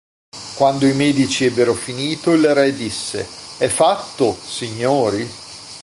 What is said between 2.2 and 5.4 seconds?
il re disse: "È fatto, signori?